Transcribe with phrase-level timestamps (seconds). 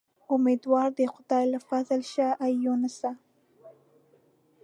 [0.35, 3.11] امیدوار د خدای له فضله شه اې یونسه.